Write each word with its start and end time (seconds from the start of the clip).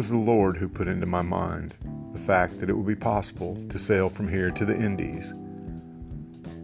was 0.00 0.08
the 0.08 0.16
Lord 0.16 0.56
who 0.56 0.66
put 0.66 0.88
into 0.88 1.04
my 1.04 1.20
mind 1.20 1.74
the 2.14 2.18
fact 2.18 2.58
that 2.58 2.70
it 2.70 2.72
would 2.72 2.86
be 2.86 2.96
possible 2.96 3.62
to 3.68 3.78
sail 3.78 4.08
from 4.08 4.28
here 4.28 4.50
to 4.50 4.64
the 4.64 4.74
Indies. 4.74 5.34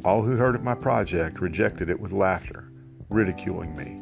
All 0.07 0.23
who 0.23 0.39
heard 0.39 0.55
of 0.55 0.65
my 0.65 0.75
project 0.75 1.43
rejected 1.43 1.91
it 1.91 2.01
with 2.01 2.13
laughter, 2.13 2.73
ridiculing 3.11 3.77
me. 3.77 4.01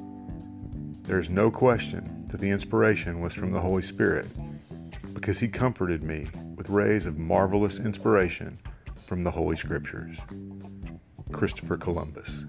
There 1.03 1.19
is 1.19 1.31
no 1.31 1.51
question 1.51 2.29
that 2.29 2.41
the 2.41 2.49
inspiration 2.49 3.19
was 3.19 3.35
from 3.35 3.51
the 3.51 3.61
Holy 3.61 3.83
Spirit, 3.83 4.29
because 5.15 5.41
He 5.41 5.49
comforted 5.49 6.05
me 6.05 6.29
with 6.55 6.71
rays 6.71 7.05
of 7.05 7.19
marvelous 7.19 7.81
inspiration 7.81 8.57
from 9.05 9.25
the 9.25 9.33
Holy 9.33 9.57
Scriptures. 9.57 10.21
Christopher 11.33 11.77
Columbus. 11.77 12.45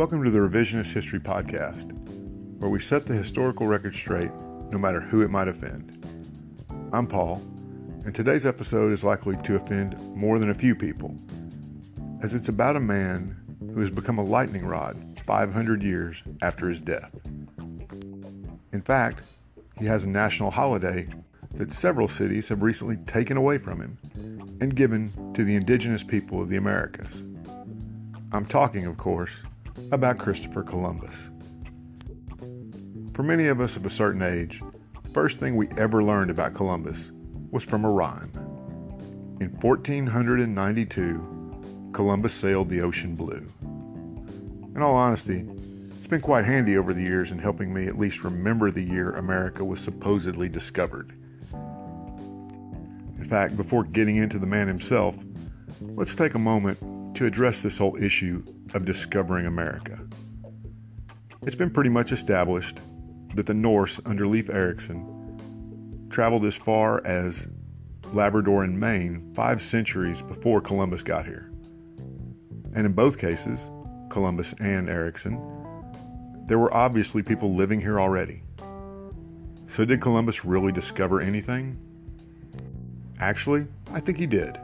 Welcome 0.00 0.24
to 0.24 0.30
the 0.30 0.38
Revisionist 0.38 0.94
History 0.94 1.20
Podcast, 1.20 1.92
where 2.58 2.70
we 2.70 2.80
set 2.80 3.04
the 3.04 3.12
historical 3.12 3.66
record 3.66 3.94
straight 3.94 4.32
no 4.70 4.78
matter 4.78 4.98
who 4.98 5.20
it 5.20 5.28
might 5.28 5.46
offend. 5.46 6.02
I'm 6.90 7.06
Paul, 7.06 7.42
and 8.06 8.14
today's 8.14 8.46
episode 8.46 8.92
is 8.92 9.04
likely 9.04 9.36
to 9.44 9.56
offend 9.56 10.00
more 10.16 10.38
than 10.38 10.48
a 10.48 10.54
few 10.54 10.74
people, 10.74 11.14
as 12.22 12.32
it's 12.32 12.48
about 12.48 12.76
a 12.76 12.80
man 12.80 13.36
who 13.74 13.78
has 13.80 13.90
become 13.90 14.16
a 14.16 14.24
lightning 14.24 14.64
rod 14.64 15.20
500 15.26 15.82
years 15.82 16.22
after 16.40 16.70
his 16.70 16.80
death. 16.80 17.14
In 18.72 18.80
fact, 18.80 19.22
he 19.78 19.84
has 19.84 20.04
a 20.04 20.08
national 20.08 20.50
holiday 20.50 21.06
that 21.56 21.72
several 21.72 22.08
cities 22.08 22.48
have 22.48 22.62
recently 22.62 22.96
taken 23.04 23.36
away 23.36 23.58
from 23.58 23.82
him 23.82 23.98
and 24.62 24.74
given 24.74 25.12
to 25.34 25.44
the 25.44 25.56
indigenous 25.56 26.02
people 26.02 26.40
of 26.40 26.48
the 26.48 26.56
Americas. 26.56 27.22
I'm 28.32 28.46
talking, 28.46 28.86
of 28.86 28.96
course, 28.96 29.44
about 29.92 30.18
Christopher 30.18 30.62
Columbus. 30.62 31.30
For 33.14 33.22
many 33.22 33.48
of 33.48 33.60
us 33.60 33.76
of 33.76 33.86
a 33.86 33.90
certain 33.90 34.22
age, 34.22 34.62
the 35.02 35.10
first 35.10 35.40
thing 35.40 35.56
we 35.56 35.68
ever 35.76 36.02
learned 36.02 36.30
about 36.30 36.54
Columbus 36.54 37.10
was 37.50 37.64
from 37.64 37.84
a 37.84 37.90
rhyme. 37.90 38.30
In 39.40 39.50
1492, 39.60 41.90
Columbus 41.92 42.32
sailed 42.32 42.68
the 42.68 42.80
ocean 42.80 43.16
blue. 43.16 43.46
In 44.74 44.82
all 44.82 44.94
honesty, 44.94 45.44
it's 45.96 46.06
been 46.06 46.20
quite 46.20 46.44
handy 46.44 46.78
over 46.78 46.94
the 46.94 47.02
years 47.02 47.32
in 47.32 47.38
helping 47.38 47.74
me 47.74 47.86
at 47.86 47.98
least 47.98 48.24
remember 48.24 48.70
the 48.70 48.82
year 48.82 49.12
America 49.12 49.64
was 49.64 49.80
supposedly 49.80 50.48
discovered. 50.48 51.12
In 53.18 53.26
fact, 53.28 53.56
before 53.56 53.84
getting 53.84 54.16
into 54.16 54.38
the 54.38 54.46
man 54.46 54.68
himself, 54.68 55.16
let's 55.80 56.14
take 56.14 56.34
a 56.34 56.38
moment 56.38 56.78
to 57.20 57.26
address 57.26 57.60
this 57.60 57.76
whole 57.76 58.02
issue 58.02 58.42
of 58.72 58.86
discovering 58.86 59.44
America. 59.44 60.00
It's 61.42 61.54
been 61.54 61.68
pretty 61.68 61.90
much 61.90 62.12
established 62.12 62.80
that 63.34 63.44
the 63.44 63.52
Norse 63.52 64.00
under 64.06 64.26
Leif 64.26 64.48
Erikson 64.48 66.08
traveled 66.08 66.46
as 66.46 66.56
far 66.56 67.06
as 67.06 67.46
Labrador 68.14 68.64
and 68.64 68.80
Maine 68.80 69.34
five 69.34 69.60
centuries 69.60 70.22
before 70.22 70.62
Columbus 70.62 71.02
got 71.02 71.26
here. 71.26 71.52
And 72.74 72.86
in 72.86 72.94
both 72.94 73.18
cases, 73.18 73.68
Columbus 74.08 74.54
and 74.58 74.88
Erikson, 74.88 75.34
there 76.46 76.58
were 76.58 76.72
obviously 76.72 77.22
people 77.22 77.54
living 77.54 77.82
here 77.82 78.00
already. 78.00 78.42
So, 79.66 79.84
did 79.84 80.00
Columbus 80.00 80.46
really 80.46 80.72
discover 80.72 81.20
anything? 81.20 81.78
Actually, 83.18 83.66
I 83.92 84.00
think 84.00 84.16
he 84.16 84.26
did. 84.26 84.58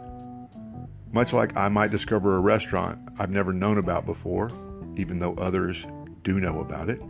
Much 1.17 1.33
like 1.33 1.57
I 1.57 1.71
might 1.71 1.91
discover 1.91 2.37
a 2.37 2.41
restaurant 2.41 2.99
I've 3.19 3.31
never 3.31 3.55
known 3.55 3.79
about 3.79 4.05
before, 4.05 4.51
even 4.97 5.19
though 5.19 5.33
others 5.37 5.87
do 6.23 6.39
know 6.39 6.61
about 6.61 6.91
it, 6.91 7.03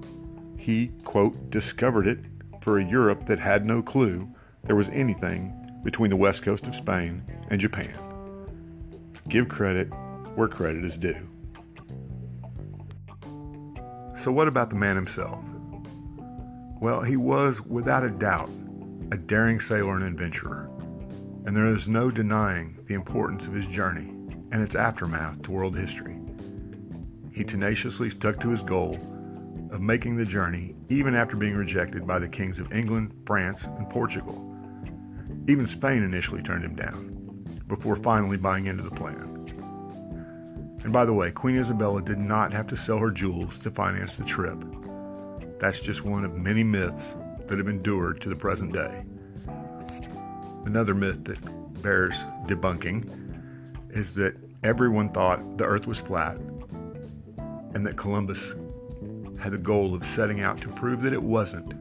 he, 0.56 0.92
quote, 1.02 1.50
discovered 1.50 2.06
it 2.06 2.20
for 2.60 2.78
a 2.78 2.84
Europe 2.84 3.26
that 3.26 3.40
had 3.40 3.66
no 3.66 3.82
clue 3.82 4.32
there 4.62 4.76
was 4.76 4.90
anything 4.90 5.52
between 5.82 6.08
the 6.08 6.16
west 6.16 6.44
coast 6.44 6.68
of 6.68 6.76
Spain 6.76 7.20
and 7.48 7.60
Japan. 7.60 7.96
Give 9.28 9.48
credit 9.48 9.88
where 10.36 10.46
credit 10.46 10.84
is 10.84 10.96
due. 10.96 11.28
So, 14.14 14.30
what 14.30 14.46
about 14.46 14.70
the 14.70 14.76
man 14.76 14.94
himself? 14.94 15.44
Well, 16.80 17.00
he 17.00 17.16
was, 17.16 17.60
without 17.60 18.04
a 18.04 18.10
doubt, 18.10 18.50
a 19.10 19.16
daring 19.16 19.58
sailor 19.58 19.96
and 19.96 20.04
adventurer 20.04 20.70
and 21.46 21.56
there 21.56 21.68
is 21.68 21.86
no 21.86 22.10
denying 22.10 22.76
the 22.86 22.94
importance 22.94 23.46
of 23.46 23.52
his 23.52 23.68
journey 23.68 24.08
and 24.50 24.62
its 24.62 24.74
aftermath 24.74 25.40
to 25.42 25.52
world 25.52 25.76
history. 25.76 26.18
He 27.32 27.44
tenaciously 27.44 28.10
stuck 28.10 28.40
to 28.40 28.50
his 28.50 28.64
goal 28.64 28.98
of 29.70 29.80
making 29.80 30.16
the 30.16 30.24
journey 30.24 30.74
even 30.88 31.14
after 31.14 31.36
being 31.36 31.54
rejected 31.54 32.04
by 32.04 32.18
the 32.18 32.28
kings 32.28 32.58
of 32.58 32.72
England, 32.72 33.14
France, 33.26 33.66
and 33.66 33.88
Portugal. 33.88 34.42
Even 35.46 35.68
Spain 35.68 36.02
initially 36.02 36.42
turned 36.42 36.64
him 36.64 36.74
down, 36.74 37.12
before 37.68 37.94
finally 37.94 38.36
buying 38.36 38.66
into 38.66 38.82
the 38.82 38.90
plan. 38.90 39.32
And 40.82 40.92
by 40.92 41.04
the 41.04 41.12
way, 41.12 41.30
Queen 41.30 41.58
Isabella 41.58 42.02
did 42.02 42.18
not 42.18 42.52
have 42.52 42.66
to 42.68 42.76
sell 42.76 42.98
her 42.98 43.10
jewels 43.10 43.58
to 43.60 43.70
finance 43.70 44.16
the 44.16 44.24
trip. 44.24 44.58
That's 45.60 45.80
just 45.80 46.04
one 46.04 46.24
of 46.24 46.34
many 46.34 46.64
myths 46.64 47.14
that 47.46 47.58
have 47.58 47.68
endured 47.68 48.20
to 48.22 48.28
the 48.28 48.36
present 48.36 48.72
day. 48.72 49.04
Another 50.66 50.94
myth 50.94 51.22
that 51.25 51.38
bears 51.81 52.25
debunking 52.47 53.09
is 53.91 54.10
that 54.15 54.34
everyone 54.65 55.09
thought 55.10 55.59
the 55.59 55.65
earth 55.65 55.87
was 55.87 55.99
flat 55.99 56.37
and 57.75 57.87
that 57.87 57.97
Columbus 57.97 58.56
had 59.38 59.53
the 59.53 59.59
goal 59.59 59.94
of 59.94 60.04
setting 60.04 60.41
out 60.41 60.60
to 60.62 60.69
prove 60.69 61.03
that 61.03 61.12
it 61.12 61.22
wasn't. 61.22 61.72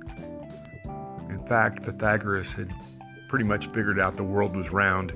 In 1.32 1.44
fact, 1.48 1.84
Pythagoras 1.84 2.54
had 2.54 2.72
pretty 3.28 3.44
much 3.46 3.68
figured 3.68 4.00
out 4.00 4.18
the 4.18 4.24
world 4.24 4.56
was 4.56 4.70
round 4.70 5.14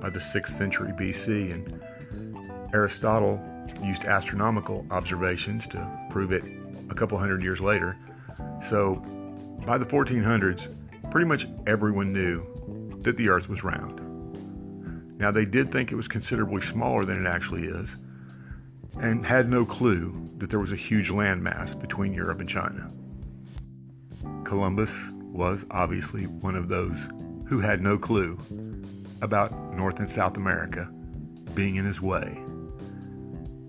by 0.00 0.10
the 0.10 0.18
6th 0.18 0.48
century 0.48 0.90
BC, 0.90 1.52
and 1.52 2.74
Aristotle 2.74 3.40
used 3.84 4.04
astronomical 4.04 4.84
observations 4.90 5.68
to 5.68 6.08
prove 6.10 6.32
it 6.32 6.42
a 6.90 6.94
couple 6.94 7.16
hundred 7.18 7.42
years 7.44 7.60
later. 7.60 7.96
So, 8.60 8.96
by 9.64 9.78
the 9.78 9.86
1400s, 9.86 10.74
pretty 11.12 11.26
much 11.26 11.46
everyone 11.68 12.12
knew 12.12 12.44
that 13.04 13.16
the 13.16 13.28
Earth 13.28 13.48
was 13.48 13.64
round. 13.64 14.00
Now, 15.18 15.30
they 15.30 15.44
did 15.44 15.70
think 15.70 15.92
it 15.92 15.96
was 15.96 16.08
considerably 16.08 16.62
smaller 16.62 17.04
than 17.04 17.24
it 17.24 17.28
actually 17.28 17.64
is, 17.64 17.96
and 19.00 19.24
had 19.24 19.48
no 19.48 19.64
clue 19.64 20.30
that 20.38 20.50
there 20.50 20.58
was 20.58 20.72
a 20.72 20.76
huge 20.76 21.10
landmass 21.10 21.80
between 21.80 22.12
Europe 22.12 22.40
and 22.40 22.48
China. 22.48 22.90
Columbus 24.44 25.10
was 25.12 25.64
obviously 25.70 26.26
one 26.26 26.56
of 26.56 26.68
those 26.68 27.08
who 27.46 27.60
had 27.60 27.80
no 27.80 27.96
clue 27.96 28.38
about 29.22 29.52
North 29.74 29.98
and 29.98 30.10
South 30.10 30.36
America 30.36 30.92
being 31.54 31.76
in 31.76 31.84
his 31.84 32.00
way. 32.00 32.38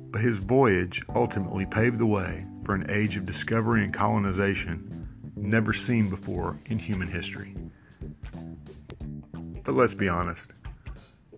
But 0.10 0.22
his 0.22 0.38
voyage 0.38 1.04
ultimately 1.16 1.66
paved 1.66 2.00
the 2.00 2.06
way 2.06 2.46
for 2.64 2.76
an 2.76 2.90
age 2.90 3.18
of 3.18 3.26
discovery 3.26 3.84
and 3.84 3.94
colonization 3.94 5.08
never 5.36 5.74
seen 5.74 6.10
before 6.10 6.58
in 6.68 6.80
human 6.80 7.08
history. 7.08 7.56
But 9.64 9.76
let's 9.76 9.94
be 9.94 10.10
honest. 10.10 10.52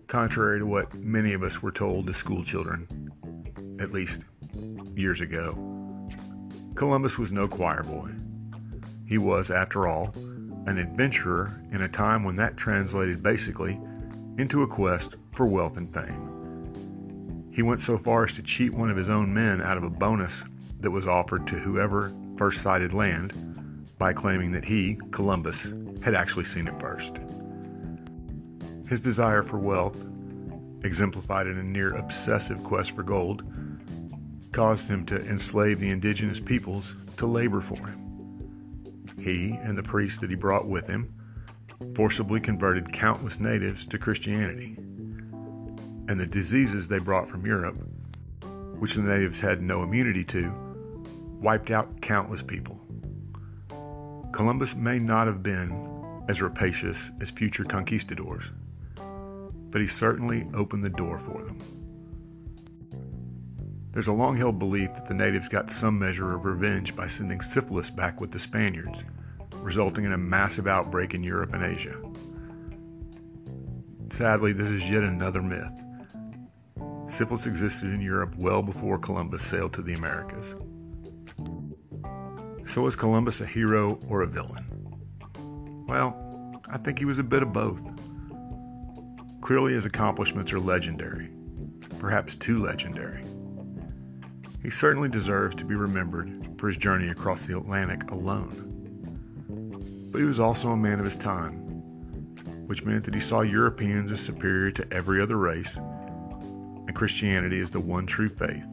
Contrary 0.08 0.58
to 0.58 0.66
what 0.66 0.94
many 0.94 1.32
of 1.32 1.42
us 1.42 1.62
were 1.62 1.70
told 1.70 2.08
as 2.08 2.16
schoolchildren, 2.16 2.88
at 3.80 3.92
least 3.92 4.24
years 4.94 5.20
ago, 5.20 5.52
Columbus 6.74 7.18
was 7.18 7.32
no 7.32 7.48
choir 7.48 7.82
boy. 7.82 8.10
He 9.06 9.18
was, 9.18 9.50
after 9.50 9.86
all, 9.86 10.12
an 10.66 10.78
adventurer 10.78 11.60
in 11.70 11.82
a 11.82 11.88
time 11.88 12.24
when 12.24 12.36
that 12.36 12.56
translated 12.56 13.22
basically 13.22 13.80
into 14.38 14.62
a 14.62 14.66
quest 14.66 15.16
for 15.34 15.46
wealth 15.46 15.76
and 15.76 15.92
fame. 15.92 17.50
He 17.52 17.62
went 17.62 17.80
so 17.80 17.96
far 17.96 18.24
as 18.24 18.32
to 18.34 18.42
cheat 18.42 18.74
one 18.74 18.90
of 18.90 18.96
his 18.96 19.08
own 19.08 19.32
men 19.32 19.62
out 19.62 19.76
of 19.76 19.84
a 19.84 19.90
bonus 19.90 20.44
that 20.80 20.90
was 20.90 21.06
offered 21.06 21.46
to 21.46 21.56
whoever 21.56 22.12
first 22.36 22.60
sighted 22.60 22.92
land 22.92 23.32
by 23.98 24.12
claiming 24.12 24.50
that 24.52 24.64
he, 24.64 24.98
Columbus, 25.10 25.68
had 26.02 26.14
actually 26.14 26.44
seen 26.44 26.66
it 26.66 26.78
first. 26.78 27.16
His 28.88 29.00
desire 29.00 29.42
for 29.42 29.58
wealth, 29.58 29.96
exemplified 30.84 31.48
in 31.48 31.58
a 31.58 31.62
near 31.62 31.94
obsessive 31.94 32.62
quest 32.62 32.92
for 32.92 33.02
gold, 33.02 33.42
caused 34.52 34.88
him 34.88 35.04
to 35.06 35.20
enslave 35.26 35.80
the 35.80 35.90
indigenous 35.90 36.38
peoples 36.38 36.94
to 37.16 37.26
labor 37.26 37.60
for 37.60 37.76
him. 37.76 38.06
He 39.18 39.58
and 39.62 39.76
the 39.76 39.82
priests 39.82 40.18
that 40.20 40.30
he 40.30 40.36
brought 40.36 40.68
with 40.68 40.86
him 40.86 41.12
forcibly 41.94 42.40
converted 42.40 42.92
countless 42.92 43.40
natives 43.40 43.86
to 43.86 43.98
Christianity. 43.98 44.76
And 46.08 46.20
the 46.20 46.26
diseases 46.26 46.86
they 46.86 46.98
brought 46.98 47.28
from 47.28 47.44
Europe, 47.44 47.76
which 48.78 48.94
the 48.94 49.02
natives 49.02 49.40
had 49.40 49.62
no 49.62 49.82
immunity 49.82 50.24
to, 50.26 50.52
wiped 51.40 51.70
out 51.70 52.00
countless 52.00 52.42
people. 52.42 52.80
Columbus 54.32 54.76
may 54.76 54.98
not 54.98 55.26
have 55.26 55.42
been 55.42 56.24
as 56.28 56.40
rapacious 56.40 57.10
as 57.20 57.30
future 57.30 57.64
conquistadors, 57.64 58.52
but 59.76 59.82
he 59.82 59.88
certainly 59.88 60.48
opened 60.54 60.82
the 60.82 60.88
door 60.88 61.18
for 61.18 61.42
them. 61.42 61.58
There's 63.92 64.06
a 64.06 64.12
long 64.14 64.34
held 64.34 64.58
belief 64.58 64.94
that 64.94 65.06
the 65.06 65.12
natives 65.12 65.50
got 65.50 65.68
some 65.68 65.98
measure 65.98 66.34
of 66.34 66.46
revenge 66.46 66.96
by 66.96 67.08
sending 67.08 67.42
syphilis 67.42 67.90
back 67.90 68.18
with 68.18 68.30
the 68.30 68.38
Spaniards, 68.38 69.04
resulting 69.56 70.06
in 70.06 70.14
a 70.14 70.16
massive 70.16 70.66
outbreak 70.66 71.12
in 71.12 71.22
Europe 71.22 71.52
and 71.52 71.62
Asia. 71.62 71.94
Sadly, 74.08 74.54
this 74.54 74.70
is 74.70 74.88
yet 74.88 75.02
another 75.02 75.42
myth. 75.42 75.78
Syphilis 77.10 77.44
existed 77.44 77.92
in 77.92 78.00
Europe 78.00 78.34
well 78.38 78.62
before 78.62 78.96
Columbus 78.98 79.42
sailed 79.42 79.74
to 79.74 79.82
the 79.82 79.92
Americas. 79.92 80.54
So 82.64 82.80
was 82.80 82.96
Columbus 82.96 83.42
a 83.42 83.46
hero 83.46 83.98
or 84.08 84.22
a 84.22 84.26
villain? 84.26 84.64
Well, 85.86 86.62
I 86.66 86.78
think 86.78 86.98
he 86.98 87.04
was 87.04 87.18
a 87.18 87.22
bit 87.22 87.42
of 87.42 87.52
both. 87.52 87.82
Clearly, 89.46 89.74
his 89.74 89.86
accomplishments 89.86 90.52
are 90.52 90.58
legendary, 90.58 91.30
perhaps 92.00 92.34
too 92.34 92.60
legendary. 92.60 93.22
He 94.60 94.70
certainly 94.70 95.08
deserves 95.08 95.54
to 95.54 95.64
be 95.64 95.76
remembered 95.76 96.58
for 96.58 96.66
his 96.66 96.76
journey 96.76 97.10
across 97.10 97.46
the 97.46 97.56
Atlantic 97.56 98.10
alone. 98.10 100.08
But 100.10 100.18
he 100.18 100.24
was 100.24 100.40
also 100.40 100.70
a 100.70 100.76
man 100.76 100.98
of 100.98 101.04
his 101.04 101.14
time, 101.14 101.52
which 102.66 102.84
meant 102.84 103.04
that 103.04 103.14
he 103.14 103.20
saw 103.20 103.42
Europeans 103.42 104.10
as 104.10 104.20
superior 104.20 104.72
to 104.72 104.92
every 104.92 105.22
other 105.22 105.36
race, 105.36 105.76
and 105.76 106.96
Christianity 106.96 107.60
as 107.60 107.70
the 107.70 107.78
one 107.78 108.04
true 108.04 108.28
faith, 108.28 108.66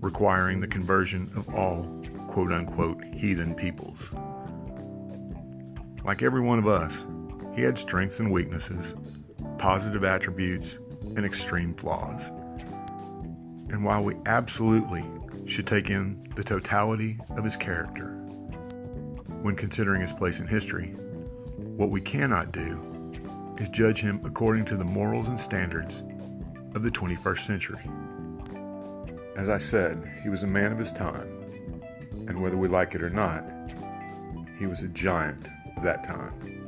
requiring 0.00 0.60
the 0.60 0.68
conversion 0.68 1.32
of 1.34 1.52
all 1.52 1.82
quote 2.28 2.52
unquote 2.52 3.02
heathen 3.12 3.56
peoples. 3.56 4.12
Like 6.04 6.22
every 6.22 6.42
one 6.42 6.60
of 6.60 6.68
us, 6.68 7.04
he 7.56 7.62
had 7.62 7.76
strengths 7.76 8.20
and 8.20 8.30
weaknesses, 8.30 8.94
positive 9.60 10.04
attributes, 10.04 10.78
and 11.16 11.24
extreme 11.24 11.74
flaws. 11.74 12.28
And 13.68 13.84
while 13.84 14.02
we 14.02 14.16
absolutely 14.24 15.04
should 15.44 15.66
take 15.66 15.90
in 15.90 16.26
the 16.34 16.42
totality 16.42 17.18
of 17.36 17.44
his 17.44 17.56
character 17.56 18.06
when 19.42 19.54
considering 19.54 20.00
his 20.00 20.14
place 20.14 20.40
in 20.40 20.46
history, 20.46 20.86
what 21.76 21.90
we 21.90 22.00
cannot 22.00 22.52
do 22.52 23.54
is 23.58 23.68
judge 23.68 24.00
him 24.00 24.20
according 24.24 24.64
to 24.64 24.76
the 24.76 24.84
morals 24.84 25.28
and 25.28 25.38
standards 25.38 26.02
of 26.74 26.82
the 26.82 26.90
21st 26.90 27.40
century. 27.40 27.90
As 29.36 29.50
I 29.50 29.58
said, 29.58 30.02
he 30.22 30.30
was 30.30 30.42
a 30.42 30.46
man 30.46 30.72
of 30.72 30.78
his 30.78 30.90
time, 30.90 31.28
and 32.28 32.40
whether 32.40 32.56
we 32.56 32.68
like 32.68 32.94
it 32.94 33.02
or 33.02 33.10
not, 33.10 33.44
he 34.58 34.66
was 34.66 34.82
a 34.82 34.88
giant 34.88 35.48
of 35.76 35.82
that 35.82 36.02
time. 36.02 36.59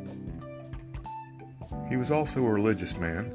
He 1.88 1.96
was 1.96 2.10
also 2.10 2.44
a 2.44 2.50
religious 2.50 2.96
man, 2.96 3.32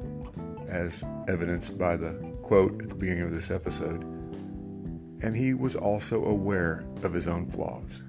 as 0.68 1.02
evidenced 1.28 1.78
by 1.78 1.96
the 1.96 2.12
quote 2.42 2.82
at 2.82 2.88
the 2.88 2.94
beginning 2.94 3.24
of 3.24 3.32
this 3.32 3.50
episode, 3.50 4.02
and 5.20 5.36
he 5.36 5.54
was 5.54 5.76
also 5.76 6.24
aware 6.24 6.84
of 7.02 7.12
his 7.12 7.26
own 7.26 7.46
flaws. 7.46 8.02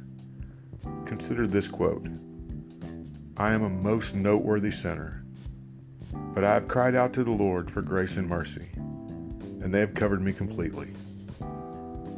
Consider 1.05 1.47
this 1.47 1.67
quote 1.67 2.07
I 3.37 3.53
am 3.53 3.63
a 3.63 3.69
most 3.69 4.15
noteworthy 4.15 4.71
sinner, 4.71 5.23
but 6.33 6.43
I 6.43 6.53
have 6.53 6.67
cried 6.67 6.95
out 6.95 7.13
to 7.13 7.23
the 7.23 7.31
Lord 7.31 7.71
for 7.71 7.81
grace 7.81 8.17
and 8.17 8.27
mercy, 8.27 8.69
and 8.75 9.73
they 9.73 9.79
have 9.79 9.93
covered 9.93 10.21
me 10.21 10.33
completely. 10.33 10.89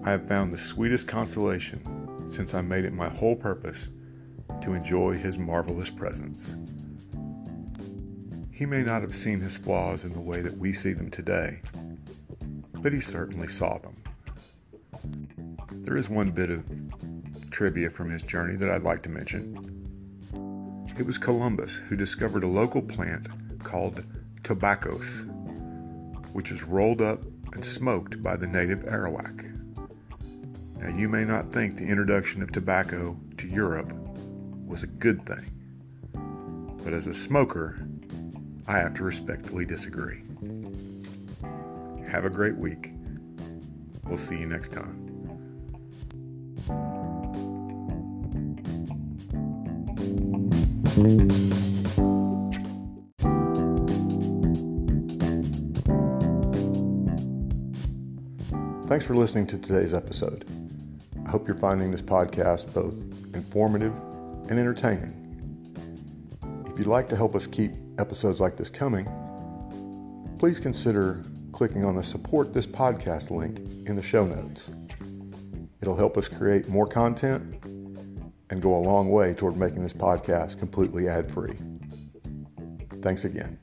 I 0.04 0.12
have 0.12 0.28
found 0.28 0.52
the 0.52 0.58
sweetest 0.58 1.08
consolation 1.08 2.28
since 2.28 2.54
I 2.54 2.62
made 2.62 2.86
it 2.86 2.94
my 2.94 3.10
whole 3.10 3.36
purpose 3.36 3.90
to 4.62 4.74
enjoy 4.74 5.14
His 5.14 5.38
marvelous 5.38 5.90
presence. 5.90 6.54
He 8.62 8.68
may 8.68 8.84
not 8.84 9.02
have 9.02 9.16
seen 9.16 9.40
his 9.40 9.58
flaws 9.58 10.06
in 10.06 10.14
the 10.14 10.20
way 10.20 10.42
that 10.44 10.56
we 10.56 10.72
see 10.72 10.94
them 10.94 11.10
today, 11.10 11.62
but 12.74 12.94
he 12.94 13.00
certainly 13.00 13.48
saw 13.48 13.80
them. 13.80 13.96
There 15.84 15.98
is 15.98 16.12
one 16.12 16.30
bit 16.30 16.52
of 16.52 16.64
trivia 17.50 17.90
from 17.90 18.12
his 18.12 18.22
journey 18.22 18.56
that 18.58 18.70
I'd 18.70 18.84
like 18.84 19.02
to 19.02 19.10
mention. 19.10 20.94
It 20.96 21.08
was 21.08 21.18
Columbus 21.18 21.78
who 21.78 21.96
discovered 21.96 22.44
a 22.44 22.48
local 22.48 22.84
plant 22.84 23.30
called 23.64 24.04
tobaccos, 24.44 25.26
which 26.32 26.52
is 26.52 26.62
rolled 26.62 27.02
up 27.02 27.24
and 27.54 27.66
smoked 27.66 28.22
by 28.22 28.36
the 28.36 28.46
native 28.46 28.84
Arawak. 28.84 29.58
Now, 30.78 30.96
you 30.96 31.10
may 31.10 31.26
not 31.26 31.52
think 31.52 31.78
the 31.78 31.88
introduction 31.88 32.44
of 32.44 32.52
tobacco 32.52 33.20
to 33.38 33.48
Europe 33.48 33.92
was 34.68 34.84
a 34.84 34.88
good 34.88 35.26
thing, 35.26 35.50
but 36.84 36.94
as 36.94 37.08
a 37.08 37.14
smoker, 37.16 37.88
I 38.68 38.78
have 38.78 38.94
to 38.96 39.04
respectfully 39.04 39.66
disagree. 39.66 40.24
Have 42.10 42.26
a 42.26 42.30
great 42.30 42.58
week. 42.58 42.92
We'll 44.06 44.18
see 44.18 44.38
you 44.38 44.46
next 44.46 44.74
time. 44.74 45.08
Thanks 58.88 59.06
for 59.06 59.16
listening 59.16 59.48
to 59.48 59.58
today's 59.58 59.94
episode. 59.94 60.46
I 61.26 61.30
hope 61.30 61.48
you're 61.48 61.56
finding 61.56 61.92
this 61.92 62.02
podcast 62.02 62.74
both 62.74 63.02
informative 63.34 63.94
and 64.50 64.60
entertaining. 64.60 65.18
If 66.68 66.78
you'd 66.78 66.88
like 66.88 67.08
to 67.10 67.16
help 67.16 67.34
us 67.34 67.48
keep 67.48 67.72
episodes 67.98 68.40
like 68.40 68.58
this 68.58 68.70
coming, 68.70 69.06
please 70.40 70.60
consider 70.60 71.24
clicking 71.52 71.86
on 71.86 71.96
the 71.96 72.04
Support 72.04 72.54
This 72.54 72.66
Podcast 72.66 73.30
link 73.32 73.60
in 73.88 73.96
the 73.96 74.02
show 74.02 74.26
notes. 74.26 74.72
It'll 75.82 75.98
help 75.98 76.18
us 76.18 76.28
create 76.28 76.68
more 76.68 76.88
content 76.88 77.64
and 78.50 78.62
go 78.62 78.76
a 78.76 78.82
long 78.82 79.10
way 79.10 79.34
toward 79.34 79.58
making 79.58 79.82
this 79.84 79.94
podcast 79.94 80.60
completely 80.60 81.08
ad 81.08 81.32
free. 81.32 81.58
Thanks 83.02 83.26
again. 83.26 83.58